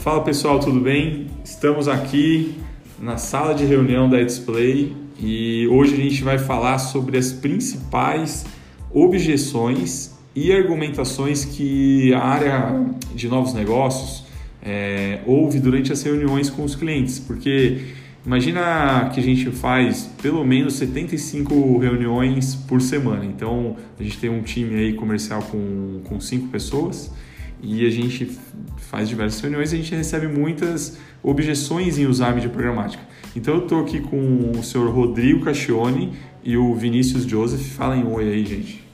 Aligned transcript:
Fala 0.00 0.22
pessoal, 0.22 0.58
tudo 0.58 0.80
bem? 0.80 1.26
Estamos 1.44 1.86
aqui 1.86 2.54
na 2.98 3.18
sala 3.18 3.54
de 3.54 3.66
reunião 3.66 4.08
da 4.08 4.22
Display 4.22 4.96
e 5.20 5.68
hoje 5.68 5.92
a 5.92 5.96
gente 5.98 6.24
vai 6.24 6.38
falar 6.38 6.78
sobre 6.78 7.18
as 7.18 7.32
principais 7.32 8.46
objeções 8.94 10.18
e 10.34 10.52
argumentações 10.52 11.44
que 11.44 12.14
a 12.14 12.20
área 12.20 12.82
de 13.14 13.28
novos 13.28 13.52
negócios 13.52 14.24
é, 14.62 15.20
ouve 15.26 15.60
durante 15.60 15.92
as 15.92 16.02
reuniões 16.02 16.48
com 16.48 16.64
os 16.64 16.74
clientes, 16.74 17.18
porque 17.18 17.82
imagina 18.24 19.10
que 19.12 19.20
a 19.20 19.22
gente 19.22 19.50
faz 19.50 20.10
pelo 20.22 20.42
menos 20.46 20.76
75 20.76 21.76
reuniões 21.76 22.54
por 22.54 22.80
semana, 22.80 23.26
então 23.26 23.76
a 23.98 24.02
gente 24.02 24.16
tem 24.16 24.30
um 24.30 24.40
time 24.40 24.76
aí 24.76 24.94
comercial 24.94 25.42
com, 25.42 26.00
com 26.04 26.18
cinco 26.18 26.48
pessoas 26.48 27.12
e 27.62 27.86
a 27.86 27.90
gente 27.90 28.38
faz 28.90 29.08
diversas 29.08 29.40
reuniões 29.40 29.72
e 29.72 29.76
a 29.76 29.78
gente 29.78 29.94
recebe 29.94 30.26
muitas 30.26 30.98
objeções 31.22 31.98
em 31.98 32.06
usar 32.06 32.28
a 32.28 32.32
mídia 32.32 32.50
programática. 32.50 33.02
Então 33.36 33.54
eu 33.54 33.62
estou 33.62 33.80
aqui 33.80 34.00
com 34.00 34.52
o 34.58 34.62
senhor 34.62 34.90
Rodrigo 34.90 35.44
Cacchione 35.44 36.12
e 36.42 36.56
o 36.56 36.74
Vinícius 36.74 37.24
Joseph. 37.24 37.60
Falem 37.60 38.04
um 38.04 38.14
oi 38.14 38.24
aí, 38.24 38.44
gente. 38.44 38.84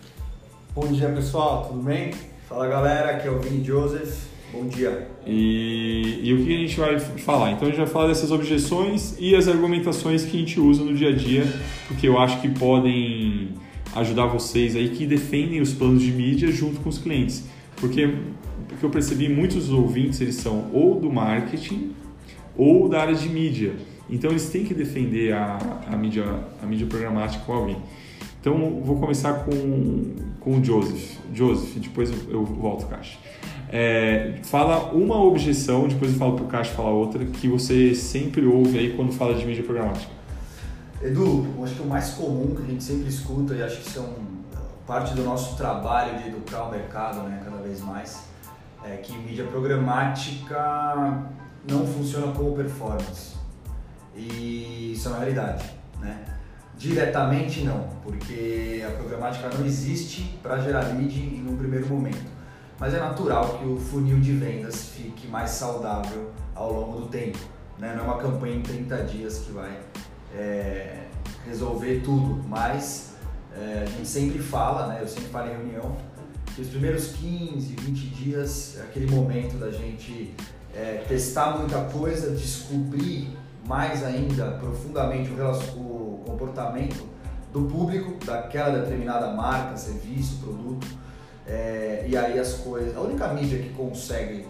Bom 0.74 0.88
dia 0.88 1.08
pessoal, 1.08 1.68
tudo 1.68 1.82
bem? 1.82 2.12
Fala 2.48 2.68
galera, 2.68 3.12
aqui 3.12 3.26
é 3.26 3.30
o 3.30 3.40
Vini 3.40 3.64
Joseph. 3.64 4.26
Bom 4.52 4.66
dia. 4.66 5.08
E, 5.26 6.20
e 6.22 6.34
o 6.34 6.44
que 6.44 6.54
a 6.54 6.58
gente 6.58 6.78
vai 6.78 6.98
falar? 6.98 7.52
Então 7.52 7.66
a 7.66 7.70
gente 7.70 7.78
vai 7.78 7.86
falar 7.86 8.08
dessas 8.08 8.30
objeções 8.30 9.16
e 9.18 9.34
as 9.34 9.48
argumentações 9.48 10.24
que 10.24 10.36
a 10.36 10.40
gente 10.40 10.60
usa 10.60 10.84
no 10.84 10.94
dia 10.94 11.08
a 11.08 11.12
dia, 11.12 11.44
porque 11.88 12.06
eu 12.06 12.18
acho 12.18 12.40
que 12.40 12.48
podem 12.48 13.50
ajudar 13.94 14.26
vocês 14.26 14.76
aí 14.76 14.90
que 14.90 15.06
defendem 15.06 15.60
os 15.60 15.72
planos 15.72 16.02
de 16.02 16.12
mídia 16.12 16.50
junto 16.52 16.80
com 16.80 16.88
os 16.88 16.98
clientes. 16.98 17.44
Porque 17.76 18.08
porque 18.68 18.84
eu 18.84 18.90
percebi 18.90 19.28
muitos 19.28 19.70
ouvintes 19.70 20.20
eles 20.20 20.36
são 20.36 20.70
ou 20.72 21.00
do 21.00 21.10
marketing 21.10 21.92
ou 22.56 22.88
da 22.88 23.00
área 23.00 23.14
de 23.14 23.28
mídia. 23.28 23.74
Então 24.08 24.30
eles 24.30 24.48
têm 24.50 24.64
que 24.64 24.74
defender 24.74 25.32
a, 25.32 25.58
a, 25.90 25.96
mídia, 25.96 26.24
a 26.62 26.66
mídia 26.66 26.86
programática 26.86 27.44
com 27.44 27.52
alguém. 27.52 27.76
Então 28.40 28.80
vou 28.84 29.00
começar 29.00 29.44
com, 29.44 30.14
com 30.40 30.58
o 30.58 30.64
Joseph. 30.64 31.18
Joseph, 31.34 31.76
depois 31.76 32.10
eu, 32.10 32.18
eu 32.30 32.44
volto, 32.44 32.86
Caixa. 32.86 33.18
É, 33.68 34.38
fala 34.44 34.92
uma 34.92 35.20
objeção, 35.20 35.88
depois 35.88 36.12
eu 36.12 36.18
falo 36.18 36.34
para 36.34 36.44
o 36.44 36.48
Caixa 36.48 36.72
falar 36.72 36.90
outra, 36.90 37.24
que 37.24 37.48
você 37.48 37.94
sempre 37.94 38.46
ouve 38.46 38.78
aí 38.78 38.92
quando 38.94 39.12
fala 39.12 39.34
de 39.34 39.44
mídia 39.44 39.64
programática. 39.64 40.12
Edu, 41.02 41.46
eu 41.56 41.64
acho 41.64 41.74
que 41.74 41.82
o 41.82 41.86
mais 41.86 42.10
comum 42.10 42.54
que 42.54 42.62
a 42.62 42.66
gente 42.66 42.84
sempre 42.84 43.08
escuta, 43.08 43.54
e 43.54 43.62
acho 43.62 43.80
que 43.80 43.88
isso 43.88 43.98
é 43.98 44.02
um, 44.02 44.35
parte 44.86 45.14
do 45.14 45.22
nosso 45.24 45.56
trabalho 45.56 46.18
de 46.18 46.28
educar 46.28 46.64
o 46.64 46.70
mercado 46.70 47.20
né, 47.22 47.42
cada 47.44 47.56
vez 47.58 47.80
mais, 47.80 48.24
é 48.84 48.96
que 48.98 49.16
mídia 49.18 49.44
programática 49.46 51.24
não 51.68 51.86
funciona 51.86 52.32
como 52.32 52.54
performance. 52.54 53.34
E 54.14 54.92
isso 54.94 55.08
é 55.08 55.10
uma 55.10 55.18
realidade, 55.18 55.68
né? 56.00 56.24
Diretamente 56.78 57.62
não, 57.62 57.88
porque 58.02 58.84
a 58.86 58.90
programática 58.92 59.48
não 59.48 59.64
existe 59.64 60.38
para 60.42 60.58
gerar 60.58 60.82
lead 60.82 61.18
em 61.18 61.46
um 61.48 61.56
primeiro 61.56 61.86
momento. 61.88 62.30
Mas 62.78 62.92
é 62.92 63.00
natural 63.00 63.58
que 63.58 63.66
o 63.66 63.78
funil 63.78 64.20
de 64.20 64.32
vendas 64.32 64.90
fique 64.90 65.26
mais 65.26 65.50
saudável 65.50 66.30
ao 66.54 66.72
longo 66.72 67.00
do 67.00 67.08
tempo. 67.08 67.38
Né? 67.78 67.94
Não 67.94 68.04
é 68.04 68.08
uma 68.08 68.18
campanha 68.18 68.56
em 68.56 68.62
30 68.62 69.04
dias 69.04 69.38
que 69.38 69.52
vai 69.52 69.78
é, 70.34 71.06
resolver 71.46 72.02
tudo, 72.04 72.46
mas 72.46 73.15
é, 73.58 73.82
a 73.82 73.86
gente 73.86 74.06
sempre 74.06 74.38
fala, 74.38 74.88
né? 74.88 74.98
eu 75.00 75.08
sempre 75.08 75.28
falo 75.28 75.48
em 75.48 75.56
reunião, 75.56 75.96
que 76.54 76.62
os 76.62 76.68
primeiros 76.68 77.08
15, 77.08 77.74
20 77.74 78.00
dias 78.08 78.78
é 78.78 78.82
aquele 78.82 79.10
momento 79.10 79.58
da 79.58 79.70
gente 79.70 80.34
é, 80.74 81.04
testar 81.08 81.58
muita 81.58 81.80
coisa, 81.84 82.30
descobrir 82.30 83.36
mais 83.66 84.04
ainda 84.04 84.52
profundamente 84.52 85.30
o, 85.30 85.40
o 85.40 86.22
comportamento 86.24 87.06
do 87.52 87.62
público 87.62 88.22
daquela 88.24 88.78
determinada 88.80 89.32
marca, 89.32 89.76
serviço, 89.76 90.38
produto. 90.38 90.86
É, 91.46 92.04
e 92.08 92.16
aí 92.16 92.38
as 92.38 92.54
coisas. 92.54 92.96
A 92.96 93.00
única 93.00 93.28
mídia 93.28 93.58
que 93.58 93.70
consegue 93.70 94.46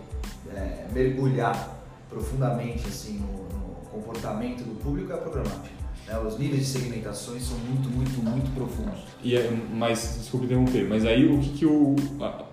é, 0.54 0.86
mergulhar 0.92 1.76
profundamente 2.08 2.86
assim 2.88 3.18
no, 3.18 3.44
no, 3.44 3.76
comportamento 3.90 4.62
do 4.62 4.74
público 4.82 5.12
é 5.12 5.14
a 5.14 5.18
programática. 5.18 5.75
Né? 6.06 6.18
Os 6.18 6.38
níveis 6.38 6.60
de 6.60 6.66
segmentações 6.66 7.42
são 7.42 7.58
muito, 7.58 7.88
muito, 7.88 8.22
muito 8.22 8.54
profundos. 8.54 9.00
E 9.22 9.36
é, 9.36 9.50
mas, 9.74 10.18
desculpe 10.18 10.46
interromper, 10.46 10.86
mas 10.88 11.04
aí 11.04 11.26
o 11.26 11.38
que, 11.38 11.50
que 11.50 11.66
o. 11.66 11.96
A, 12.20 12.44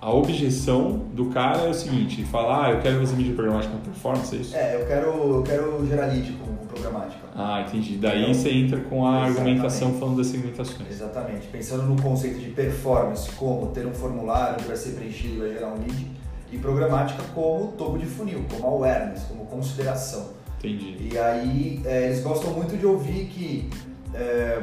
a 0.00 0.12
objeção 0.12 0.98
do 1.14 1.26
cara 1.26 1.58
é 1.58 1.70
o 1.70 1.74
seguinte, 1.74 2.24
falar, 2.24 2.66
ah, 2.66 2.70
eu 2.72 2.80
quero 2.80 2.98
fazer 2.98 3.14
mídia 3.14 3.34
programática 3.36 3.72
com 3.72 3.82
performance, 3.82 4.34
é 4.34 4.38
isso? 4.40 4.56
É, 4.56 4.74
eu 4.74 4.84
quero, 4.84 5.06
eu 5.06 5.42
quero 5.44 5.86
gerar 5.86 6.06
lead 6.06 6.32
com, 6.32 6.56
com 6.56 6.66
programática. 6.66 7.22
Ah, 7.36 7.64
entendi. 7.66 7.98
Daí 7.98 8.22
então, 8.22 8.34
você 8.34 8.50
entra 8.50 8.80
com 8.80 9.06
a 9.06 9.28
exatamente. 9.28 9.38
argumentação 9.38 9.94
falando 9.94 10.16
das 10.16 10.26
segmentações. 10.26 10.90
Exatamente. 10.90 11.46
Pensando 11.46 11.84
no 11.84 12.02
conceito 12.02 12.40
de 12.40 12.50
performance, 12.50 13.30
como 13.36 13.68
ter 13.68 13.86
um 13.86 13.94
formulário 13.94 14.56
que 14.56 14.64
vai 14.64 14.76
ser 14.76 14.90
preenchido 14.90 15.36
e 15.36 15.38
vai 15.38 15.50
gerar 15.52 15.68
um 15.68 15.78
lead, 15.78 16.10
e 16.50 16.58
programática 16.58 17.22
como 17.32 17.72
topo 17.72 17.96
de 17.96 18.04
funil, 18.04 18.44
como 18.50 18.66
awareness, 18.66 19.22
como 19.22 19.46
consideração. 19.46 20.41
Entendi. 20.62 21.08
E 21.12 21.18
aí 21.18 21.82
é, 21.84 22.04
eles 22.04 22.22
gostam 22.22 22.52
muito 22.52 22.76
de 22.76 22.86
ouvir 22.86 23.26
que 23.26 23.68
é, 24.14 24.62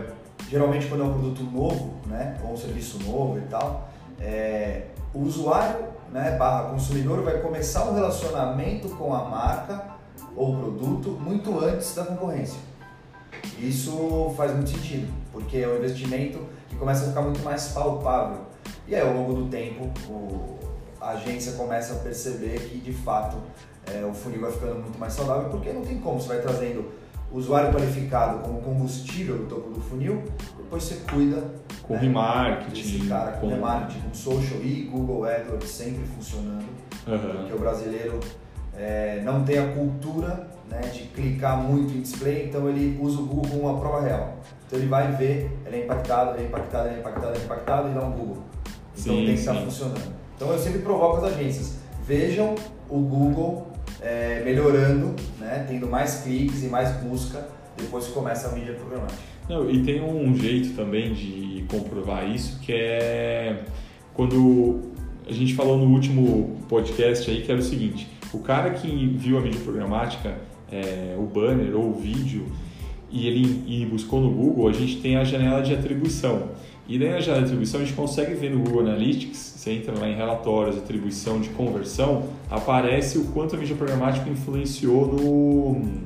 geralmente 0.50 0.88
quando 0.88 1.04
é 1.04 1.06
um 1.06 1.12
produto 1.12 1.44
novo, 1.44 1.96
né, 2.08 2.38
ou 2.44 2.54
um 2.54 2.58
serviço 2.58 3.04
novo 3.04 3.38
e 3.38 3.42
tal, 3.42 3.90
é, 4.20 4.88
o 5.14 5.20
usuário, 5.20 5.86
né, 6.12 6.38
barra 6.38 6.70
consumidor 6.70 7.22
vai 7.24 7.40
começar 7.42 7.90
um 7.90 7.94
relacionamento 7.94 8.90
com 8.90 9.14
a 9.14 9.26
marca 9.26 9.98
ou 10.36 10.56
produto 10.56 11.10
muito 11.10 11.60
antes 11.60 11.94
da 11.94 12.06
concorrência. 12.06 12.60
Isso 13.60 14.34
faz 14.38 14.54
muito 14.54 14.70
sentido, 14.70 15.12
porque 15.32 15.58
é 15.58 15.68
um 15.68 15.78
investimento 15.78 16.40
que 16.70 16.76
começa 16.78 17.06
a 17.06 17.08
ficar 17.10 17.22
muito 17.22 17.42
mais 17.44 17.70
palpável. 17.70 18.46
E 18.88 18.96
aí, 18.96 19.02
ao 19.02 19.14
longo 19.14 19.34
do 19.34 19.50
tempo, 19.50 19.92
o, 20.10 20.58
a 21.02 21.12
agência 21.12 21.54
começa 21.54 21.94
a 21.94 21.98
perceber 21.98 22.60
que, 22.60 22.78
de 22.80 22.94
fato, 22.94 23.38
é, 23.88 24.04
o 24.06 24.14
funil 24.14 24.42
vai 24.42 24.52
ficando 24.52 24.76
muito 24.76 25.00
mais 25.00 25.14
saudável, 25.14 25.50
porque 25.50 25.72
não 25.72 25.82
tem 25.82 26.00
como, 26.00 26.20
você 26.20 26.28
vai 26.28 26.42
trazendo 26.42 26.92
usuário 27.32 27.72
qualificado 27.72 28.40
como 28.40 28.62
combustível 28.62 29.38
do 29.38 29.46
topo 29.46 29.70
do 29.70 29.82
funil, 29.82 30.24
depois 30.58 30.84
você 30.84 30.96
cuida 31.10 31.44
com 31.84 31.94
né, 31.94 32.00
remarketing, 32.00 32.82
desse 32.82 33.08
cara, 33.08 33.34
com, 33.34 33.42
com 33.42 33.50
remarketing, 33.50 34.02
com 34.02 34.14
social 34.14 34.60
e 34.62 34.90
Google 34.92 35.26
AdWords 35.26 35.70
sempre 35.70 36.04
funcionando, 36.06 36.66
uhum. 37.08 37.38
porque 37.38 37.54
o 37.54 37.60
brasileiro 37.60 38.20
é, 38.76 39.22
não 39.24 39.44
tem 39.44 39.60
a 39.60 39.74
cultura 39.74 40.48
né, 40.70 40.82
de 40.92 41.04
clicar 41.04 41.58
muito 41.58 41.94
em 41.94 42.02
display, 42.02 42.48
então 42.48 42.68
ele 42.68 43.00
usa 43.02 43.20
o 43.20 43.26
Google 43.26 43.52
como 43.52 43.70
uma 43.70 43.80
prova 43.80 44.02
real. 44.02 44.38
Então 44.66 44.78
ele 44.78 44.88
vai 44.88 45.12
ver, 45.14 45.52
ele 45.66 45.78
é 45.78 45.84
impactado, 45.84 46.36
ele 46.36 46.44
é 46.44 46.48
impactado, 46.48 46.88
ele 46.88 46.96
é 46.96 47.00
impactado, 47.00 47.34
ele 47.34 47.42
é 47.42 47.46
impactado 47.46 47.90
e 47.90 47.94
dá 47.94 48.02
um 48.02 48.12
Google. 48.12 48.44
Então 48.98 49.16
sim, 49.16 49.26
tem 49.26 49.34
que 49.34 49.40
estar 49.40 49.56
funcionando. 49.56 50.19
Então 50.40 50.54
eu 50.54 50.58
sempre 50.58 50.80
provoco 50.80 51.18
as 51.18 51.34
agências, 51.34 51.80
vejam 52.08 52.56
o 52.90 52.98
Google 52.98 53.68
é, 54.00 54.42
melhorando, 54.46 55.14
né, 55.38 55.66
tendo 55.68 55.86
mais 55.86 56.22
cliques 56.22 56.64
e 56.64 56.68
mais 56.68 56.94
busca 57.02 57.46
depois 57.78 58.06
que 58.06 58.14
começa 58.14 58.48
a 58.48 58.54
mídia 58.54 58.74
programática. 58.74 59.20
Não, 59.50 59.70
e 59.70 59.84
tem 59.84 60.02
um 60.02 60.34
jeito 60.34 60.78
também 60.78 61.14
de 61.14 61.66
comprovar 61.70 62.26
isso 62.34 62.58
que 62.62 62.72
é 62.72 63.66
quando 64.14 64.94
a 65.28 65.34
gente 65.34 65.56
falou 65.56 65.78
no 65.78 65.94
último 65.94 66.58
podcast 66.70 67.30
aí 67.30 67.42
que 67.42 67.52
era 67.52 67.60
o 67.60 67.64
seguinte, 67.64 68.08
o 68.32 68.40
cara 68.40 68.70
que 68.70 68.88
viu 69.18 69.40
a 69.40 69.42
mídia 69.42 69.60
programática, 69.60 70.38
é, 70.72 71.18
o 71.18 71.24
banner 71.24 71.76
ou 71.76 71.90
o 71.90 71.94
vídeo 71.96 72.50
e 73.12 73.28
ele 73.28 73.66
e 73.68 73.86
buscou 73.86 74.22
no 74.22 74.32
Google, 74.32 74.70
a 74.70 74.72
gente 74.72 75.02
tem 75.02 75.18
a 75.18 75.26
janela 75.26 75.62
de 75.62 75.74
atribuição. 75.74 76.52
E 76.90 76.98
daí 76.98 77.12
na 77.12 77.20
janela 77.20 77.42
de 77.42 77.46
atribuição 77.46 77.82
a 77.82 77.84
gente 77.84 77.96
consegue 77.96 78.34
ver 78.34 78.50
no 78.50 78.64
Google 78.64 78.82
Analytics, 78.82 79.38
você 79.38 79.74
entra 79.74 79.94
lá 79.96 80.10
em 80.10 80.16
relatórios, 80.16 80.76
atribuição 80.76 81.40
de 81.40 81.50
conversão, 81.50 82.24
aparece 82.50 83.20
o 83.20 83.26
quanto 83.26 83.56
a 83.56 83.60
mídia 83.60 83.76
programática 83.76 84.28
influenciou 84.28 85.06
no, 85.06 86.02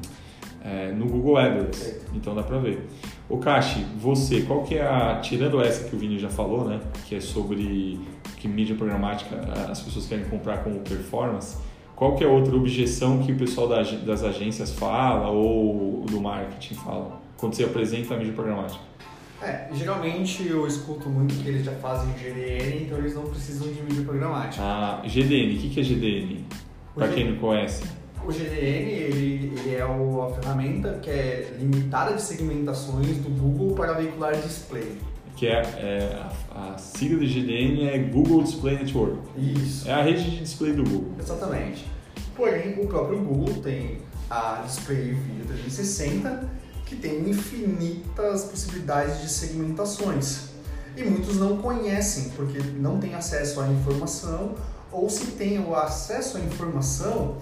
é, 0.62 0.92
no 0.92 1.06
Google 1.06 1.38
AdWords. 1.38 2.02
Então 2.14 2.36
dá 2.36 2.44
para 2.44 2.58
ver. 2.58 2.86
O 3.30 3.38
Kashi, 3.38 3.86
você, 3.98 4.42
qual 4.42 4.64
que 4.64 4.76
é 4.76 4.86
a, 4.86 5.22
tirando 5.22 5.62
essa 5.62 5.86
que 5.86 5.96
o 5.96 5.98
Vini 5.98 6.20
já 6.20 6.28
falou, 6.28 6.66
né, 6.66 6.82
que 7.08 7.16
é 7.16 7.22
sobre 7.22 7.98
que 8.36 8.50
mídia 8.50 8.76
programática 8.76 9.38
as 9.70 9.80
pessoas 9.80 10.06
querem 10.06 10.26
comprar 10.26 10.66
como 10.66 10.82
performance, 10.82 11.56
qual 11.96 12.14
que 12.18 12.26
é 12.26 12.28
outra 12.28 12.54
objeção 12.54 13.20
que 13.20 13.32
o 13.32 13.38
pessoal 13.38 13.70
das 13.70 14.22
agências 14.22 14.74
fala 14.74 15.30
ou 15.30 16.02
do 16.02 16.20
marketing 16.20 16.74
fala 16.74 17.22
quando 17.38 17.54
você 17.54 17.64
apresenta 17.64 18.16
a 18.16 18.18
mídia 18.18 18.34
programática? 18.34 18.84
É, 19.44 19.68
geralmente 19.74 20.48
eu 20.48 20.66
escuto 20.66 21.10
muito 21.10 21.36
que 21.36 21.50
eles 21.50 21.66
já 21.66 21.74
fazem 21.74 22.14
GDN, 22.14 22.86
então 22.86 22.98
eles 22.98 23.14
não 23.14 23.24
precisam 23.24 23.68
de 23.68 23.82
mídia 23.82 24.04
programática. 24.06 24.64
Ah, 24.64 25.02
GDN, 25.06 25.58
o 25.58 25.60
que, 25.60 25.70
que 25.70 25.80
é 25.82 25.84
GDN? 25.84 26.46
Para 26.96 27.10
quem 27.10 27.32
não 27.32 27.38
conhece. 27.40 27.84
O 28.26 28.32
GDN 28.32 28.90
ele, 28.90 29.54
ele 29.60 29.76
é 29.76 29.86
o, 29.86 30.22
a 30.22 30.34
ferramenta 30.34 30.98
que 31.02 31.10
é 31.10 31.58
limitada 31.60 32.14
de 32.14 32.22
segmentações 32.22 33.18
do 33.18 33.30
Google 33.30 33.76
para 33.76 33.94
veicular 33.94 34.34
display. 34.34 34.98
Que 35.36 35.48
é, 35.48 35.62
é 35.62 36.24
a, 36.56 36.74
a, 36.74 36.78
sigla 36.78 37.20
de 37.20 37.28
GDN 37.28 37.90
é 37.90 37.98
Google 37.98 38.44
Display 38.44 38.76
Network. 38.76 39.18
Isso. 39.36 39.90
É 39.90 39.94
a 39.94 40.04
rede 40.04 40.24
de 40.24 40.38
display 40.38 40.72
do 40.72 40.84
Google. 40.84 41.16
Exatamente. 41.20 41.86
Porém, 42.36 42.80
o 42.80 42.88
próprio 42.88 43.20
Google 43.20 43.62
tem 43.62 43.98
a 44.30 44.64
Display 44.66 45.14
Video 45.14 45.46
360, 45.48 46.50
que 46.86 46.96
tem 46.96 47.30
infinitas 47.30 48.46
possibilidades 48.46 49.22
de 49.22 49.30
segmentações. 49.30 50.54
E 50.96 51.04
muitos 51.04 51.38
não 51.38 51.58
conhecem, 51.58 52.30
porque 52.36 52.60
não 52.60 53.00
têm 53.00 53.16
acesso 53.16 53.60
à 53.62 53.68
informação, 53.68 54.56
ou 54.92 55.10
se 55.10 55.26
tem 55.32 55.60
o 55.60 55.76
acesso 55.76 56.38
à 56.38 56.40
informação, 56.40 57.38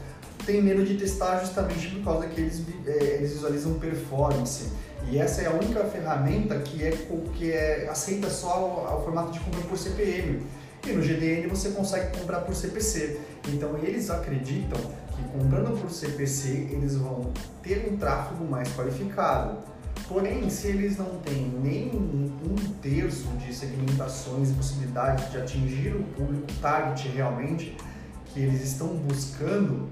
tem 0.45 0.61
medo 0.61 0.83
de 0.83 0.95
testar 0.95 1.39
justamente 1.39 1.89
por 1.89 2.03
causa 2.03 2.27
que 2.27 2.39
eles, 2.39 2.63
é, 2.85 3.15
eles 3.15 3.33
visualizam 3.33 3.73
performance. 3.73 4.69
E 5.09 5.17
essa 5.17 5.41
é 5.41 5.47
a 5.47 5.51
única 5.51 5.83
ferramenta 5.85 6.57
que 6.59 6.83
é, 6.83 6.91
que 7.35 7.51
é 7.51 7.88
aceita 7.89 8.29
só 8.29 8.59
o, 8.59 8.99
o 8.99 9.03
formato 9.03 9.31
de 9.31 9.39
compra 9.39 9.61
por 9.61 9.77
CPM. 9.77 10.41
E 10.88 10.91
no 10.93 11.01
GDN 11.01 11.47
você 11.47 11.69
consegue 11.69 12.17
comprar 12.17 12.41
por 12.41 12.55
CPC. 12.55 13.19
Então 13.49 13.77
eles 13.83 14.09
acreditam 14.09 14.79
que 15.16 15.24
comprando 15.38 15.80
por 15.80 15.90
CPC 15.90 16.69
eles 16.72 16.96
vão 16.96 17.31
ter 17.62 17.92
um 17.92 17.98
tráfego 17.98 18.44
mais 18.46 18.69
qualificado. 18.75 19.58
Porém, 20.08 20.50
se 20.50 20.68
eles 20.68 20.98
não 20.98 21.19
têm 21.19 21.48
nem 21.62 21.90
um 21.90 22.58
terço 22.81 23.28
de 23.38 23.54
segmentações 23.54 24.50
e 24.50 24.54
possibilidade 24.54 25.30
de 25.31 25.38
atingir 25.38 25.96
o 25.96 26.04
público 26.04 26.48
target 26.62 27.08
realmente 27.10 27.78
que 28.25 28.42
eles 28.42 28.62
estão 28.62 28.88
buscando, 28.88 29.88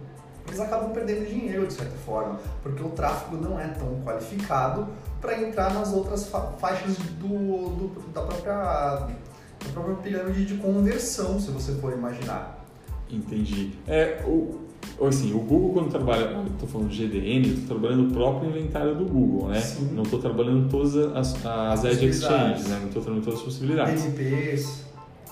eles 0.48 0.60
acabam 0.60 0.92
perdendo 0.92 1.26
dinheiro 1.26 1.68
de 1.68 1.74
certa 1.74 1.96
forma, 1.98 2.40
porque 2.64 2.82
o 2.82 2.90
tráfego 2.90 3.38
não 3.38 3.60
é 3.60 3.68
tão 3.68 4.02
qualificado 4.02 4.88
para 5.22 5.40
entrar 5.42 5.74
nas 5.74 5.94
outras 5.94 6.28
fa 6.28 6.54
faixas 6.60 6.98
do, 6.98 7.28
do, 7.28 8.12
da, 8.12 8.22
própria, 8.24 8.54
da 8.54 9.72
própria 9.74 9.96
pirâmide 9.96 10.46
de 10.46 10.56
conversão, 10.56 11.40
se 11.40 11.52
você 11.52 11.74
for 11.74 11.94
imaginar. 11.94 12.66
Entendi. 13.10 13.74
É, 13.88 14.24
o, 14.26 14.69
assim, 15.08 15.34
o 15.34 15.40
Google 15.40 15.74
quando 15.74 15.90
trabalha, 15.90 16.44
estou 16.52 16.68
falando 16.68 16.90
de 16.90 17.08
GDN, 17.08 17.48
estou 17.48 17.78
trabalhando 17.78 18.10
o 18.10 18.14
próprio 18.14 18.50
inventário 18.50 18.96
do 18.96 19.06
Google, 19.06 19.50
né? 19.50 19.62
Sim. 19.62 19.90
Não 19.94 20.04
estou 20.04 20.20
trabalhando 20.20 20.70
todas 20.70 20.96
as, 20.96 21.46
as, 21.46 21.86
Edge 21.86 22.06
Exchanges, 22.08 22.68
né? 22.68 22.78
Não 22.80 22.88
estou 22.88 23.02
trabalhando 23.02 23.24
todas 23.24 23.40
as 23.40 23.46
possibilidades. 23.46 24.04
DNPs. 24.04 24.90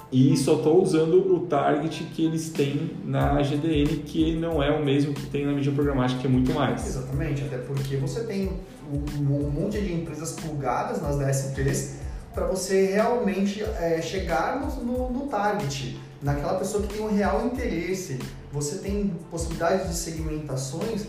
E 0.09 0.37
só 0.37 0.55
estou 0.55 0.81
usando 0.81 1.35
o 1.35 1.41
target 1.47 2.05
que 2.05 2.25
eles 2.25 2.49
têm 2.49 2.91
na 3.03 3.41
GDN, 3.41 3.97
que 4.05 4.37
não 4.37 4.63
é 4.63 4.71
o 4.71 4.83
mesmo 4.83 5.13
que 5.13 5.25
tem 5.25 5.45
na 5.45 5.51
mídia 5.51 5.73
programática, 5.73 6.21
que 6.21 6.27
é 6.27 6.29
muito 6.29 6.53
mais. 6.53 6.87
Exatamente, 6.87 7.43
até 7.43 7.57
porque 7.57 7.97
você 7.97 8.23
tem 8.23 8.49
um, 8.89 9.21
um 9.21 9.49
monte 9.49 9.81
de 9.81 9.93
empresas 9.93 10.31
plugadas 10.31 11.01
nas 11.01 11.17
DSPs 11.17 11.97
para 12.33 12.45
você 12.45 12.93
realmente 12.93 13.63
é, 13.63 14.01
chegar 14.01 14.61
no, 14.61 14.83
no, 14.83 15.11
no, 15.11 15.27
target, 15.27 15.99
naquela 16.21 16.55
pessoa 16.55 16.85
que 16.85 16.93
tem 16.93 17.05
um 17.05 17.13
real 17.13 17.45
interesse. 17.45 18.19
Você 18.51 18.77
tem 18.77 19.13
possibilidades 19.29 19.89
de 19.89 19.95
segmentações, 19.95 21.05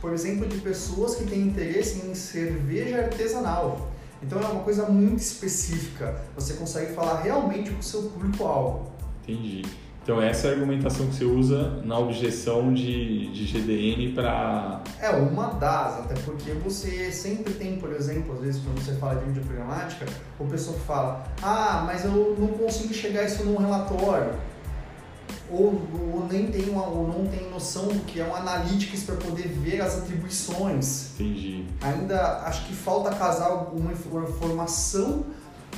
por 0.00 0.12
exemplo, 0.12 0.46
de 0.46 0.58
pessoas 0.58 1.16
que 1.16 1.24
têm 1.24 1.40
interesse 1.40 2.06
em 2.06 2.14
cerveja 2.14 2.98
artesanal. 2.98 3.90
Então 4.22 4.40
é 4.40 4.46
uma 4.46 4.62
coisa 4.62 4.86
muito 4.86 5.20
específica. 5.20 6.22
Você 6.34 6.54
consegue 6.54 6.94
falar 6.94 7.20
realmente 7.22 7.70
com 7.70 7.80
o 7.80 7.82
seu 7.82 8.02
público-alvo. 8.04 8.90
Entendi. 9.22 9.64
Então 10.06 10.22
essa 10.22 10.46
é 10.46 10.50
a 10.50 10.52
argumentação 10.52 11.08
que 11.08 11.16
você 11.16 11.24
usa 11.24 11.82
na 11.82 11.98
objeção 11.98 12.72
de, 12.72 13.26
de 13.32 13.44
GDN 13.44 14.12
para... 14.12 14.80
É 15.00 15.10
uma 15.10 15.48
das, 15.54 15.98
até 15.98 16.14
porque 16.20 16.52
você 16.52 17.10
sempre 17.10 17.52
tem, 17.54 17.76
por 17.76 17.92
exemplo, 17.92 18.34
às 18.34 18.40
vezes 18.40 18.62
quando 18.62 18.78
você 18.78 18.94
fala 18.94 19.16
de 19.16 19.26
mídia 19.26 19.42
programática, 19.42 20.06
o 20.38 20.44
pessoal 20.44 20.76
fala, 20.86 21.26
ah, 21.42 21.82
mas 21.84 22.04
eu 22.04 22.36
não 22.38 22.46
consigo 22.46 22.94
chegar 22.94 23.24
isso 23.24 23.42
num 23.42 23.56
relatório 23.56 24.32
ou, 25.50 25.82
ou 26.12 26.28
nem 26.30 26.52
tem 26.52 26.68
uma, 26.68 26.86
ou 26.86 27.08
não 27.08 27.26
tem 27.26 27.50
noção 27.50 27.88
do 27.88 27.98
que 28.04 28.20
é 28.20 28.24
um 28.24 28.36
analytics 28.36 29.02
para 29.02 29.16
poder 29.16 29.48
ver 29.48 29.80
as 29.80 29.98
atribuições. 29.98 31.14
Entendi. 31.14 31.64
Ainda 31.80 32.42
acho 32.42 32.64
que 32.66 32.74
falta 32.76 33.10
casar 33.10 33.46
alguma 33.48 33.90
informação 33.92 35.26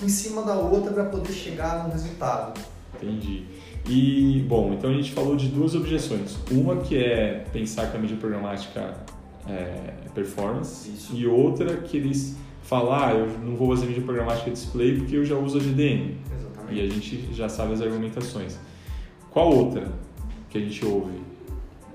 em 0.03 0.09
cima 0.11 0.43
da 0.43 0.53
outra 0.53 0.93
para 0.93 1.05
poder 1.05 1.33
chegar 1.33 1.85
no 1.85 1.93
resultado. 1.95 2.61
Entendi. 2.95 3.47
E, 3.87 4.45
bom, 4.49 4.73
então 4.75 4.91
a 4.91 4.93
gente 4.93 5.13
falou 5.13 5.37
de 5.37 5.49
duas 5.49 5.75
objeções. 5.75 6.39
Uma 6.51 6.77
que 6.77 6.97
é 6.97 7.45
pensar 7.53 7.91
que 7.91 7.97
a 7.97 8.01
mídia 8.01 8.17
programática 8.17 8.95
é 9.49 9.95
performance 10.15 10.91
Isso. 10.91 11.17
e 11.17 11.27
outra 11.27 11.77
que 11.79 11.97
eles 11.97 12.37
falam, 12.63 12.93
ah, 12.93 13.13
eu 13.13 13.27
não 13.41 13.57
vou 13.57 13.69
fazer 13.75 13.87
mídia 13.87 14.03
programática 14.03 14.51
display 14.51 14.97
porque 14.97 15.17
eu 15.17 15.25
já 15.25 15.37
uso 15.37 15.59
a 15.59 15.61
GDN. 15.61 16.17
Exatamente. 16.37 16.75
E 16.75 16.81
a 16.81 16.91
gente 16.91 17.35
já 17.35 17.49
sabe 17.49 17.73
as 17.73 17.81
argumentações. 17.81 18.59
Qual 19.31 19.55
outra 19.55 19.91
que 20.51 20.59
a 20.59 20.61
gente 20.61 20.85
ouve 20.85 21.19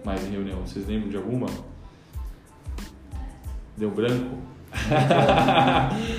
mais 0.03 0.25
em 0.25 0.31
reunião? 0.31 0.61
Vocês 0.65 0.87
lembram 0.87 1.09
de 1.09 1.17
alguma? 1.17 1.47
Deu 3.77 3.91
branco? 3.91 4.37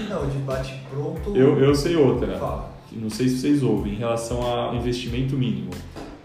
Não, 0.09 0.29
de 0.29 0.39
bate 0.39 0.81
pronto. 0.91 1.37
Eu, 1.37 1.59
eu 1.59 1.75
sei 1.75 1.97
outra. 1.97 2.39
Fala. 2.39 2.74
Não 2.97 3.11
sei 3.11 3.29
se 3.29 3.39
vocês 3.39 3.63
ouvem, 3.63 3.95
em 3.95 3.97
relação 3.97 4.43
ao 4.43 4.75
investimento 4.75 5.37
mínimo. 5.37 5.71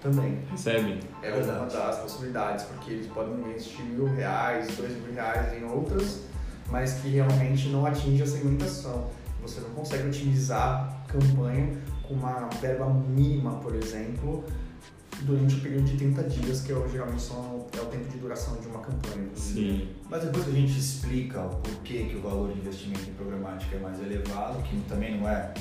Também. 0.01 0.39
Recebem? 0.49 0.99
É 1.21 1.33
uma 1.33 1.65
das 1.65 1.97
possibilidades, 1.99 2.65
porque 2.65 2.91
eles 2.91 3.07
podem 3.07 3.33
investir 3.35 3.83
mil 3.85 4.05
reais, 4.05 4.67
dois 4.77 4.91
mil 5.01 5.13
reais 5.13 5.53
em 5.61 5.65
outras, 5.65 6.21
mas 6.69 6.93
que 6.95 7.09
realmente 7.09 7.67
não 7.69 7.85
atinge 7.85 8.23
a 8.23 8.25
segmentação. 8.25 9.09
Você 9.41 9.59
não 9.61 9.69
consegue 9.71 10.07
otimizar 10.07 11.03
campanha 11.07 11.77
com 12.03 12.13
uma 12.13 12.49
verba 12.61 12.87
mínima, 12.89 13.55
por 13.55 13.75
exemplo, 13.75 14.43
durante 15.21 15.55
o 15.55 15.59
período 15.59 15.85
de 15.85 15.97
30 15.97 16.23
dias, 16.23 16.61
que 16.61 16.71
é, 16.71 16.87
geralmente 16.89 17.21
são, 17.21 17.67
é 17.77 17.81
o 17.81 17.85
tempo 17.85 18.09
de 18.09 18.17
duração 18.17 18.55
de 18.57 18.67
uma 18.67 18.79
campanha. 18.79 19.27
Sim. 19.35 19.89
Mas 20.09 20.23
depois 20.23 20.47
a 20.47 20.51
gente 20.51 20.77
explica 20.77 21.41
o 21.41 21.55
porquê 21.55 22.05
que 22.05 22.15
o 22.15 22.21
valor 22.21 22.53
de 22.53 22.59
investimento 22.59 23.09
em 23.09 23.13
programática 23.13 23.75
é 23.75 23.79
mais 23.79 23.99
elevado, 23.99 24.61
que 24.63 24.77
também 24.87 25.19
não 25.19 25.27
é 25.27 25.53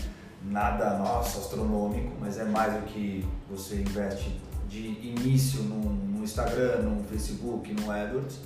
nada 0.50 0.99
nosso 0.99 1.39
astronômico, 1.39 2.12
mas 2.21 2.39
é 2.39 2.45
mais 2.45 2.75
do 2.75 2.81
que 2.87 3.25
você 3.50 3.77
investe 3.77 4.41
de 4.69 4.79
início 4.79 5.62
no, 5.62 5.81
no 5.81 6.25
Instagram, 6.25 6.83
no 6.83 7.03
Facebook, 7.05 7.73
no 7.73 7.91
AdWords, 7.91 8.39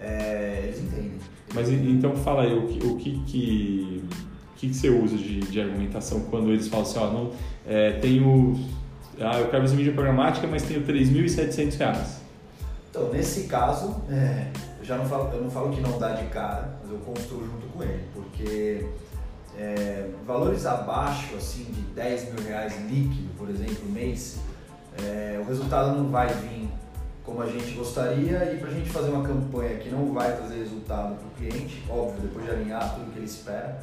é, 0.00 0.64
eles 0.64 0.80
entendem. 0.80 1.12
Mas 1.54 1.68
então 1.70 2.14
fala 2.16 2.42
aí, 2.42 2.56
o 2.56 2.66
que, 2.66 2.86
o 2.86 2.96
que, 2.96 3.24
que, 3.26 4.04
que, 4.56 4.74
você 4.74 4.88
usa 4.88 5.16
de, 5.16 5.40
de 5.40 5.60
argumentação 5.60 6.20
quando 6.30 6.50
eles 6.50 6.68
falam 6.68 6.86
assim, 6.86 6.98
ó, 6.98 7.10
não, 7.10 7.32
é, 7.66 7.92
tenho 7.92 8.56
ah, 9.20 9.38
eu 9.38 9.50
quero 9.50 9.62
fazer 9.62 9.76
mídia 9.76 9.92
programática, 9.92 10.46
mas 10.46 10.62
tenho 10.62 10.82
3.700 10.82 11.76
reais. 11.76 12.20
Então, 12.88 13.12
nesse 13.12 13.42
caso, 13.42 14.02
é, 14.10 14.46
eu 14.78 14.84
já 14.84 14.96
não 14.96 15.04
falo, 15.04 15.30
eu 15.34 15.42
não 15.42 15.50
falo 15.50 15.70
que 15.70 15.80
não 15.80 15.98
dá 15.98 16.12
de 16.12 16.26
cara, 16.28 16.78
mas 16.82 16.90
eu 16.90 16.98
construo 16.98 17.44
junto 17.44 17.66
com 17.66 17.82
ele, 17.82 18.02
porque 18.14 18.86
é, 19.60 20.08
valores 20.26 20.64
abaixo 20.64 21.36
assim 21.36 21.64
de 21.64 21.82
10 21.94 22.32
mil 22.32 22.42
reais 22.46 22.74
líquido, 22.88 23.28
por 23.36 23.50
exemplo, 23.50 23.84
mês, 23.90 24.38
é, 25.02 25.38
o 25.38 25.46
resultado 25.46 25.96
não 25.96 26.10
vai 26.10 26.28
vir 26.28 26.70
como 27.22 27.42
a 27.42 27.46
gente 27.46 27.72
gostaria 27.72 28.54
e 28.54 28.58
para 28.58 28.70
a 28.70 28.72
gente 28.72 28.88
fazer 28.88 29.10
uma 29.10 29.22
campanha 29.22 29.76
que 29.76 29.90
não 29.90 30.12
vai 30.14 30.34
trazer 30.34 30.56
resultado 30.56 31.16
para 31.16 31.26
o 31.26 31.30
cliente, 31.32 31.84
óbvio, 31.90 32.22
depois 32.22 32.46
de 32.46 32.50
alinhar 32.50 32.94
tudo 32.94 33.12
que 33.12 33.18
ele 33.18 33.26
espera, 33.26 33.82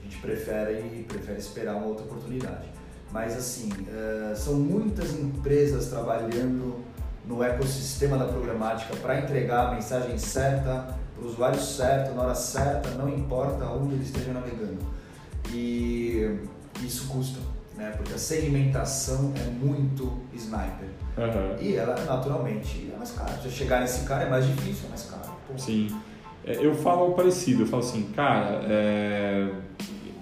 a 0.00 0.02
gente 0.02 0.16
prefere, 0.16 1.04
prefere 1.06 1.38
esperar 1.38 1.76
uma 1.76 1.86
outra 1.86 2.04
oportunidade. 2.06 2.66
Mas 3.12 3.36
assim, 3.36 3.68
uh, 3.70 4.34
são 4.34 4.54
muitas 4.54 5.12
empresas 5.12 5.88
trabalhando 5.88 6.82
no 7.26 7.42
ecossistema 7.42 8.16
da 8.16 8.24
programática 8.24 8.96
para 8.96 9.20
entregar 9.20 9.68
a 9.68 9.74
mensagem 9.74 10.16
certa 10.16 10.96
para 11.14 11.24
o 11.24 11.28
usuário 11.28 11.60
certo, 11.60 12.14
na 12.14 12.22
hora 12.22 12.34
certa, 12.34 12.90
não 12.90 13.08
importa 13.08 13.66
onde 13.66 13.94
ele 13.94 14.04
esteja 14.04 14.32
navegando. 14.32 14.78
E 15.52 16.38
isso 16.82 17.08
custa, 17.08 17.38
né? 17.76 17.92
porque 17.96 18.12
a 18.12 18.18
segmentação 18.18 19.32
é 19.36 19.48
muito 19.50 20.18
sniper. 20.34 20.88
Uhum. 21.16 21.60
E 21.60 21.74
ela, 21.74 21.94
naturalmente, 22.04 22.90
é 22.92 22.96
mais 22.96 23.12
cara. 23.12 23.38
Chegar 23.50 23.80
nesse 23.80 24.06
cara 24.06 24.24
é 24.24 24.30
mais 24.30 24.46
difícil, 24.46 24.86
é 24.86 24.88
mais 24.90 25.04
caro. 25.04 25.32
Pô. 25.46 25.58
Sim. 25.58 25.88
É, 26.44 26.64
eu 26.64 26.74
falo 26.74 27.12
parecido, 27.12 27.62
eu 27.62 27.66
falo 27.66 27.82
assim, 27.82 28.04
cara, 28.14 28.62
é, 28.68 29.50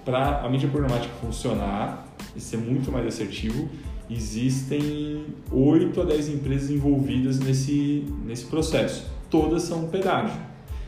para 0.03 0.41
a 0.41 0.49
mídia 0.49 0.69
programática 0.69 1.13
funcionar, 1.21 2.07
e 2.35 2.41
ser 2.41 2.57
muito 2.57 2.91
mais 2.91 3.05
assertivo, 3.07 3.67
existem 4.09 5.25
8 5.51 5.99
a 5.99 6.05
10 6.05 6.29
empresas 6.29 6.69
envolvidas 6.69 7.39
nesse, 7.39 8.05
nesse 8.23 8.45
processo. 8.45 9.05
Todas 9.29 9.63
são 9.63 9.87
pedágio. 9.87 10.39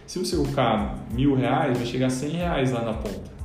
Se 0.05 0.19
você 0.19 0.35
colocar 0.35 0.95
mil 1.11 1.35
reais, 1.35 1.77
vai 1.77 1.85
chegar 1.85 2.07
a 2.07 2.11
100 2.11 2.29
reais 2.29 2.71
lá 2.71 2.83
na 2.83 2.93
ponta. 2.93 3.38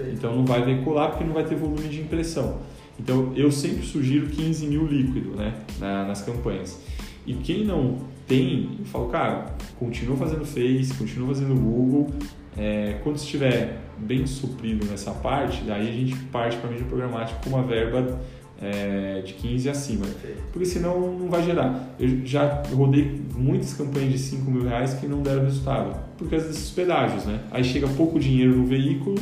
Perfeito. 0.00 0.16
Então 0.16 0.36
não 0.36 0.44
vai 0.44 0.62
veicular 0.62 1.10
porque 1.10 1.24
não 1.24 1.34
vai 1.34 1.44
ter 1.44 1.54
volume 1.54 1.88
de 1.88 2.00
impressão. 2.00 2.58
Então 2.98 3.32
eu 3.36 3.50
sempre 3.52 3.84
sugiro 3.86 4.26
15 4.26 4.66
mil 4.66 4.86
líquido 4.86 5.30
né, 5.30 5.54
na, 5.78 6.06
nas 6.06 6.22
campanhas. 6.22 6.80
E 7.26 7.34
quem 7.34 7.64
não 7.64 7.98
tem, 8.26 8.76
eu 8.78 8.84
falo, 8.86 9.08
cara, 9.08 9.46
continua 9.78 10.16
fazendo 10.16 10.44
Face, 10.44 10.94
continua 10.94 11.28
fazendo 11.28 11.54
Google. 11.54 12.10
É, 12.56 12.98
quando 13.02 13.16
estiver 13.16 13.78
bem 13.96 14.26
suprido 14.26 14.86
nessa 14.86 15.12
parte, 15.12 15.62
daí 15.64 15.88
a 15.88 15.92
gente 15.92 16.16
parte 16.26 16.56
para 16.56 16.68
a 16.68 16.72
mídia 16.72 16.86
programática 16.86 17.38
com 17.42 17.50
uma 17.50 17.62
verba 17.62 18.18
é, 18.60 19.22
de 19.24 19.32
15 19.34 19.68
acima. 19.70 20.06
Porque 20.52 20.66
senão 20.66 21.12
não 21.18 21.28
vai 21.28 21.42
gerar. 21.42 21.94
Eu 21.98 22.24
já 22.26 22.62
rodei 22.72 23.20
muitas 23.34 23.72
campanhas 23.72 24.12
de 24.12 24.18
5 24.18 24.50
mil 24.50 24.64
reais 24.64 24.94
que 24.94 25.06
não 25.06 25.22
deram 25.22 25.44
resultado, 25.44 25.98
por 26.18 26.28
causa 26.28 26.48
desses 26.48 26.70
pedágios, 26.70 27.24
né? 27.24 27.40
Aí 27.50 27.64
chega 27.64 27.88
pouco 27.88 28.18
dinheiro 28.18 28.56
no 28.56 28.66
veículo, 28.66 29.18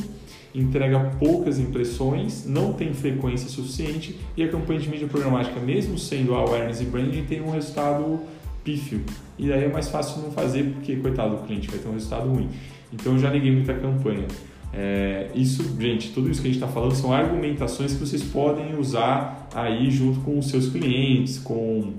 entrega 0.60 0.98
poucas 1.18 1.58
impressões, 1.58 2.46
não 2.46 2.72
tem 2.72 2.92
frequência 2.92 3.48
suficiente 3.48 4.18
e 4.36 4.42
a 4.42 4.48
campanha 4.48 4.80
de 4.80 4.88
mídia 4.88 5.06
programática, 5.06 5.60
mesmo 5.60 5.98
sendo 5.98 6.34
awareness 6.34 6.80
e 6.80 6.84
branding, 6.84 7.24
tem 7.24 7.40
um 7.40 7.50
resultado 7.50 8.20
pífio. 8.64 9.02
E 9.38 9.48
daí 9.48 9.64
é 9.64 9.68
mais 9.68 9.88
fácil 9.88 10.22
não 10.22 10.30
fazer 10.30 10.64
porque, 10.64 10.96
coitado 10.96 11.36
do 11.36 11.42
cliente, 11.44 11.68
vai 11.68 11.78
ter 11.78 11.88
um 11.88 11.92
resultado 11.92 12.28
ruim. 12.28 12.48
Então 12.92 13.12
eu 13.12 13.18
já 13.18 13.30
neguei 13.30 13.52
muita 13.52 13.74
campanha. 13.74 14.26
É, 14.72 15.28
isso, 15.34 15.62
gente, 15.80 16.12
tudo 16.12 16.30
isso 16.30 16.42
que 16.42 16.48
a 16.48 16.52
gente 16.52 16.62
está 16.62 16.68
falando 16.68 16.94
são 16.94 17.12
argumentações 17.12 17.94
que 17.94 18.00
vocês 18.00 18.22
podem 18.22 18.78
usar 18.78 19.48
aí 19.54 19.90
junto 19.90 20.20
com 20.20 20.38
os 20.38 20.48
seus 20.48 20.68
clientes, 20.68 21.38
com, 21.38 21.94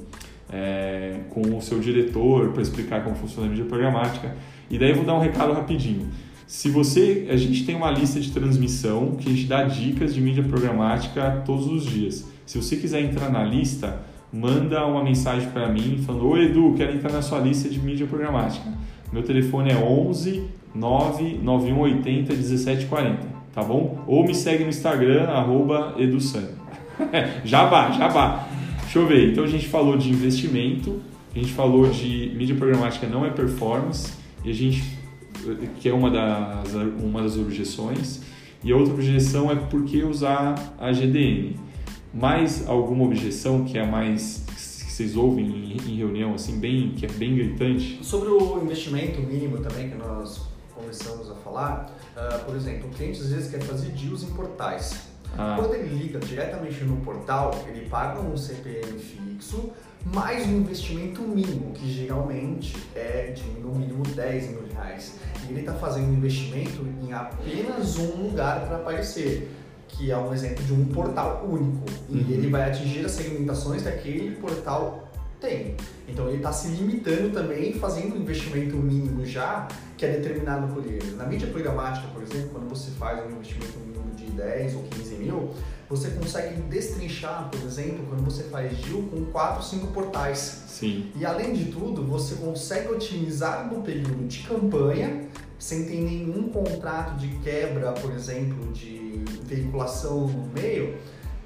é, 0.51 1.21
com 1.29 1.57
o 1.57 1.61
seu 1.61 1.79
diretor 1.79 2.49
para 2.51 2.61
explicar 2.61 3.03
como 3.03 3.15
funciona 3.15 3.47
a 3.47 3.49
mídia 3.49 3.65
programática. 3.65 4.35
E 4.69 4.77
daí 4.77 4.89
eu 4.89 4.97
vou 4.97 5.05
dar 5.05 5.15
um 5.15 5.19
recado 5.19 5.53
rapidinho. 5.53 6.07
Se 6.49 6.67
você, 6.67 7.27
a 7.29 7.37
gente 7.37 7.63
tem 7.63 7.75
uma 7.75 7.91
lista 7.91 8.19
de 8.19 8.31
transmissão 8.31 9.11
que 9.11 9.29
a 9.29 9.31
gente 9.31 9.45
dá 9.45 9.65
dicas 9.65 10.15
de 10.15 10.19
mídia 10.19 10.43
programática 10.43 11.43
todos 11.45 11.67
os 11.67 11.85
dias. 11.85 12.27
Se 12.43 12.59
você 12.59 12.75
quiser 12.75 13.03
entrar 13.03 13.29
na 13.31 13.43
lista, 13.43 14.01
manda 14.33 14.83
uma 14.83 15.03
mensagem 15.03 15.47
para 15.51 15.69
mim 15.69 16.01
falando: 16.03 16.27
Oi 16.27 16.45
Edu, 16.45 16.73
quero 16.75 16.95
entrar 16.95 17.11
na 17.11 17.21
sua 17.21 17.37
lista 17.37 17.69
de 17.69 17.79
mídia 17.79 18.07
programática. 18.07 18.65
Meu 19.13 19.21
telefone 19.21 19.69
é 19.69 19.75
11 19.75 20.43
99180 20.73 22.33
1740, 22.33 23.27
tá 23.53 23.61
bom? 23.61 24.03
Ou 24.07 24.25
me 24.25 24.33
segue 24.33 24.63
no 24.63 24.71
Instagram, 24.71 25.27
edusan. 25.99 26.47
jabá, 27.45 27.91
jabá. 27.91 28.47
Deixa 28.81 28.97
eu 28.97 29.05
ver. 29.05 29.33
Então 29.33 29.43
a 29.43 29.47
gente 29.47 29.67
falou 29.67 29.95
de 29.95 30.09
investimento, 30.09 30.99
a 31.35 31.37
gente 31.37 31.53
falou 31.53 31.87
de 31.91 32.33
mídia 32.35 32.55
programática 32.55 33.05
não 33.05 33.23
é 33.23 33.29
performance, 33.29 34.13
e 34.43 34.49
a 34.49 34.53
gente, 34.53 34.83
que 35.79 35.89
é 35.89 35.93
uma 35.93 36.09
das, 36.09 36.73
uma 37.01 37.21
das 37.21 37.37
objeções, 37.37 38.21
e 38.63 38.71
a 38.71 38.75
outra 38.75 38.93
objeção 38.93 39.49
é 39.51 39.55
por 39.55 39.83
que 39.85 40.03
usar 40.03 40.55
a 40.77 40.91
GDN. 40.91 41.55
Mais 42.13 42.67
alguma 42.67 43.05
objeção 43.05 43.63
que 43.63 43.77
é 43.77 43.85
mais 43.85 44.43
que 44.47 44.91
vocês 44.91 45.15
ouvem 45.15 45.45
em, 45.45 45.91
em 45.91 45.95
reunião, 45.95 46.33
assim, 46.33 46.59
bem, 46.59 46.91
que 46.91 47.05
é 47.05 47.09
bem 47.09 47.35
gritante? 47.35 47.99
Sobre 48.03 48.29
o 48.29 48.61
investimento 48.61 49.21
mínimo 49.21 49.59
também, 49.59 49.89
que 49.89 49.95
nós 49.95 50.41
começamos 50.75 51.29
a 51.29 51.35
falar, 51.35 51.89
uh, 52.17 52.45
por 52.45 52.55
exemplo, 52.55 52.89
o 52.89 52.91
cliente 52.91 53.21
às 53.21 53.29
vezes 53.29 53.51
quer 53.51 53.61
fazer 53.61 53.89
deals 53.91 54.23
em 54.23 54.31
portais. 54.31 55.08
Ah. 55.37 55.55
Quando 55.57 55.75
ele 55.75 55.95
liga 55.95 56.19
diretamente 56.19 56.83
no 56.83 56.97
portal, 56.97 57.51
ele 57.67 57.87
paga 57.89 58.19
um 58.19 58.35
CPM 58.35 58.99
fixo 58.99 59.71
mais 60.05 60.45
um 60.47 60.57
investimento 60.57 61.21
mínimo, 61.21 61.71
que 61.73 61.91
geralmente 61.91 62.75
é 62.95 63.31
de 63.31 63.43
no 63.59 63.75
mínimo 63.75 64.03
10 64.03 64.49
mil 64.49 64.63
reais. 64.73 65.15
E 65.43 65.51
ele 65.51 65.61
está 65.61 65.73
fazendo 65.73 66.09
um 66.09 66.13
investimento 66.13 66.85
em 67.01 67.13
apenas 67.13 67.97
um 67.97 68.27
lugar 68.27 68.65
para 68.65 68.77
aparecer, 68.77 69.51
que 69.87 70.11
é 70.11 70.17
um 70.17 70.33
exemplo 70.33 70.63
de 70.63 70.73
um 70.73 70.85
portal 70.85 71.45
único. 71.45 71.85
E 72.09 72.17
uhum. 72.17 72.25
ele 72.29 72.49
vai 72.49 72.69
atingir 72.69 73.05
as 73.05 73.11
segmentações 73.11 73.83
que 73.83 73.89
aquele 73.89 74.35
portal 74.37 75.08
tem. 75.39 75.75
Então 76.07 76.27
ele 76.27 76.37
está 76.37 76.51
se 76.51 76.67
limitando 76.69 77.31
também, 77.31 77.73
fazendo 77.73 78.15
um 78.15 78.21
investimento 78.21 78.75
mínimo 78.75 79.25
já, 79.25 79.67
que 79.97 80.05
é 80.05 80.11
determinado 80.11 80.73
por 80.73 80.85
ele. 80.85 81.15
Na 81.15 81.25
mídia 81.25 81.47
programática, 81.47 82.07
por 82.13 82.23
exemplo, 82.23 82.49
quando 82.49 82.69
você 82.69 82.91
faz 82.91 83.25
um 83.25 83.31
investimento 83.31 83.79
mínimo 83.79 84.13
de 84.15 84.25
10 84.25 84.75
ou 84.75 84.83
15 84.83 85.15
mil, 85.15 85.51
você 85.89 86.11
consegue 86.11 86.61
destrinchar, 86.63 87.49
por 87.49 87.61
exemplo, 87.65 88.05
quando 88.07 88.23
você 88.23 88.43
faz 88.43 88.77
deal 88.79 89.01
com 89.03 89.25
4, 89.25 89.63
5 89.63 89.87
portais. 89.87 90.63
Sim. 90.67 91.11
E 91.15 91.25
além 91.25 91.53
de 91.53 91.65
tudo, 91.65 92.03
você 92.03 92.35
consegue 92.35 92.89
otimizar 92.89 93.71
no 93.71 93.81
período 93.81 94.27
de 94.27 94.43
campanha, 94.43 95.27
sem 95.57 95.85
ter 95.85 95.99
nenhum 95.99 96.49
contrato 96.49 97.17
de 97.17 97.27
quebra, 97.39 97.91
por 97.91 98.11
exemplo, 98.13 98.71
de 98.71 99.23
veiculação 99.43 100.27
no 100.27 100.47
meio, 100.53 100.95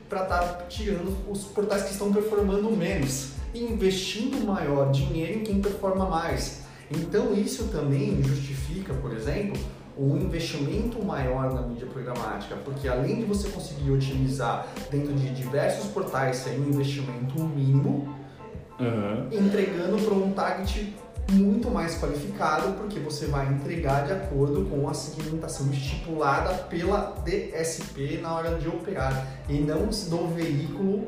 para 0.08 0.24
estar 0.24 0.40
tá 0.40 0.66
tirando 0.66 1.18
os 1.28 1.46
portais 1.46 1.84
que 1.84 1.92
estão 1.92 2.14
performando 2.14 2.70
menos 2.70 3.34
investindo 3.54 4.46
maior 4.46 4.92
dinheiro 4.92 5.40
em 5.40 5.44
quem 5.44 5.62
performa 5.62 6.06
mais. 6.06 6.64
Então 6.92 7.34
isso 7.34 7.70
também 7.70 8.22
justifica, 8.24 8.94
por 8.94 9.14
exemplo, 9.14 9.60
um 9.98 10.18
investimento 10.18 11.04
maior 11.04 11.54
na 11.54 11.62
mídia 11.62 11.88
programática, 11.88 12.56
porque 12.64 12.88
além 12.88 13.18
de 13.18 13.26
você 13.26 13.50
conseguir 13.50 13.92
otimizar 13.92 14.68
dentro 14.90 15.14
de 15.14 15.30
diversos 15.30 15.86
portais 15.92 16.38
sem 16.38 16.60
um 16.60 16.70
investimento 16.70 17.40
mínimo, 17.44 18.16
uhum. 18.80 19.28
entregando 19.32 20.02
para 20.04 20.14
um 20.14 20.32
target 20.32 20.96
muito 21.32 21.70
mais 21.70 22.00
qualificado, 22.00 22.74
porque 22.74 23.00
você 23.00 23.28
vai 23.28 23.48
entregar 23.48 24.06
de 24.06 24.14
acordo 24.14 24.66
com 24.66 24.90
a 24.90 24.94
segmentação 24.94 25.72
estipulada 25.72 26.54
pela 26.66 27.16
DSP 27.24 28.20
na 28.22 28.34
hora 28.34 28.58
de 28.58 28.68
operar 28.68 29.26
e 29.48 29.60
não 29.60 29.88
do 29.88 30.28
veículo 30.36 31.06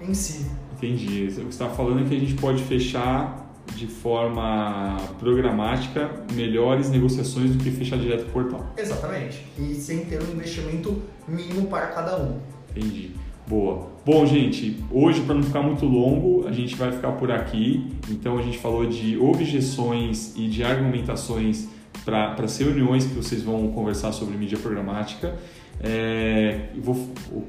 em 0.00 0.14
si. 0.14 0.46
Entendi. 0.76 1.24
O 1.24 1.26
que 1.26 1.32
você 1.32 1.42
está 1.42 1.68
falando 1.68 2.00
é 2.00 2.08
que 2.08 2.16
a 2.16 2.18
gente 2.18 2.34
pode 2.34 2.62
fechar 2.62 3.46
de 3.74 3.86
forma 3.86 4.96
programática 5.18 6.10
melhores 6.32 6.90
negociações 6.90 7.50
do 7.50 7.62
que 7.62 7.70
fechar 7.70 7.98
direto 7.98 8.22
o 8.22 8.30
portal. 8.30 8.66
Exatamente. 8.76 9.44
E 9.58 9.74
sem 9.74 10.04
ter 10.04 10.22
um 10.22 10.32
investimento 10.32 11.02
mínimo 11.26 11.66
para 11.66 11.88
cada 11.88 12.20
um. 12.20 12.38
Entendi. 12.70 13.12
Boa. 13.46 13.88
Bom, 14.04 14.26
gente, 14.26 14.82
hoje 14.90 15.22
para 15.22 15.34
não 15.34 15.42
ficar 15.42 15.62
muito 15.62 15.86
longo, 15.86 16.46
a 16.46 16.52
gente 16.52 16.76
vai 16.76 16.92
ficar 16.92 17.12
por 17.12 17.30
aqui. 17.30 17.90
Então 18.10 18.38
a 18.38 18.42
gente 18.42 18.58
falou 18.58 18.86
de 18.86 19.16
objeções 19.18 20.34
e 20.36 20.48
de 20.48 20.62
argumentações 20.62 21.68
para 22.08 22.44
as 22.44 22.56
reuniões 22.56 23.04
que 23.04 23.14
vocês 23.14 23.42
vão 23.42 23.68
conversar 23.68 24.12
sobre 24.12 24.34
mídia 24.36 24.58
programática. 24.58 25.36
É, 25.80 26.70
vou, 26.76 26.94
o 27.30 27.44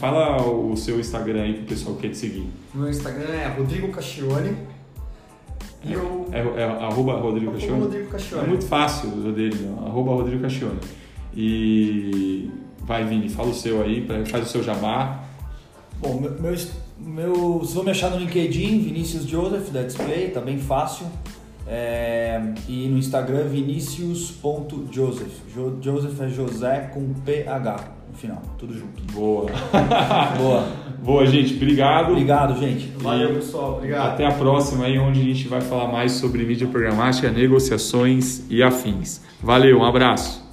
fala 0.00 0.42
o 0.42 0.74
seu 0.76 0.98
Instagram 0.98 1.42
aí 1.42 1.54
que 1.54 1.60
o 1.60 1.66
pessoal 1.66 1.96
quer 1.96 2.08
te 2.08 2.16
seguir. 2.16 2.48
Meu 2.74 2.88
Instagram 2.88 3.28
é 3.28 3.46
Rodrigo 3.48 3.88
Cachione. 3.88 4.56
E 5.84 5.92
é, 5.92 5.96
eu... 5.96 6.28
é, 6.32 6.38
é, 6.38 6.64
arroba 6.64 7.18
Rodrigo 7.18 7.52
Cachione? 7.52 7.80
Rodrigo 7.80 8.10
Cachione. 8.10 8.44
É 8.44 8.46
muito 8.48 8.66
fácil 8.66 9.10
o 9.10 9.32
dele, 9.32 9.56
não. 9.62 9.86
arroba 9.86 10.12
Rodrigo 10.12 10.42
Cachione. 10.42 10.80
E 11.36 12.50
vai, 12.80 13.04
Vini, 13.04 13.28
fala 13.28 13.50
o 13.50 13.54
seu 13.54 13.82
aí, 13.82 14.06
faz 14.26 14.46
o 14.46 14.48
seu 14.48 14.62
jabá. 14.62 15.24
Bom, 15.98 16.18
meu, 16.20 16.32
meu, 16.40 16.54
meu, 16.98 17.58
vocês 17.58 17.74
vão 17.74 17.84
me 17.84 17.90
achar 17.90 18.10
no 18.10 18.16
LinkedIn, 18.16 18.80
Vinícius 18.80 19.24
Joseph, 19.24 19.68
da 19.70 19.82
Display, 19.82 20.30
tá 20.30 20.40
bem 20.40 20.58
fácil. 20.58 21.06
É, 21.66 22.40
e 22.68 22.88
no 22.88 22.98
Instagram, 22.98 23.44
vinicius.joseph. 23.44 25.42
Jo, 25.54 25.78
Joseph 25.80 26.20
é 26.20 26.28
José 26.28 26.90
com 26.92 27.12
PH 27.24 28.00
no 28.10 28.16
final, 28.16 28.42
tudo 28.58 28.74
junto. 28.74 29.00
Boa. 29.12 29.46
Boa. 30.36 30.68
Boa, 31.02 31.26
gente. 31.26 31.54
Obrigado. 31.54 32.10
Obrigado, 32.10 32.58
gente. 32.58 32.92
Valeu, 32.98 33.34
pessoal. 33.34 33.76
Obrigado. 33.76 34.14
Até 34.14 34.26
a 34.26 34.32
próxima 34.32 34.84
aí, 34.84 34.98
onde 34.98 35.20
a 35.20 35.24
gente 35.24 35.48
vai 35.48 35.60
falar 35.60 35.90
mais 35.90 36.12
sobre 36.12 36.44
mídia 36.44 36.66
programática, 36.66 37.30
negociações 37.30 38.44
e 38.50 38.62
afins. 38.62 39.22
Valeu, 39.42 39.78
um 39.78 39.84
abraço. 39.84 40.49